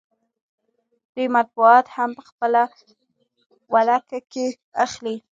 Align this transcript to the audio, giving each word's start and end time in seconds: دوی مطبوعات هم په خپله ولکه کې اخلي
دوی 1.13 1.27
مطبوعات 1.37 1.85
هم 1.95 2.09
په 2.17 2.23
خپله 2.29 2.61
ولکه 3.73 4.19
کې 4.31 4.45
اخلي 4.85 5.15